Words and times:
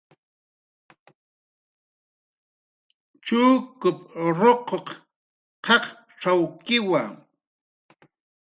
Chukup 3.25 3.99
ruquq 4.39 4.87
qaqcxawkiwa 5.65 7.01